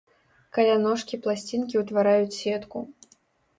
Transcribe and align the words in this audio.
Каля 0.57 0.77
ножкі 0.85 1.19
пласцінкі 1.27 1.83
ўтвараюць 1.83 2.35
сетку. 2.41 2.85